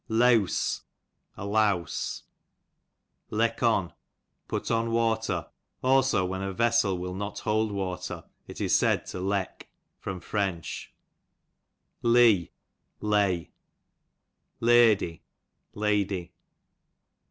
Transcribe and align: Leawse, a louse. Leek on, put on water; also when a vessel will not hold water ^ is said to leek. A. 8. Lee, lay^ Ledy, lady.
Leawse, 0.09 0.81
a 1.37 1.45
louse. 1.45 2.23
Leek 3.29 3.61
on, 3.61 3.93
put 4.47 4.71
on 4.71 4.89
water; 4.89 5.45
also 5.83 6.25
when 6.25 6.41
a 6.41 6.51
vessel 6.51 6.97
will 6.97 7.13
not 7.13 7.37
hold 7.41 7.71
water 7.71 8.23
^ 8.49 8.59
is 8.61 8.73
said 8.75 9.05
to 9.05 9.19
leek. 9.19 9.69
A. 10.07 10.49
8. 10.57 10.87
Lee, 12.01 12.51
lay^ 12.99 13.51
Ledy, 14.59 15.21
lady. 15.75 16.33